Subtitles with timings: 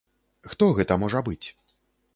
[0.53, 1.47] Хто гэта можа быць?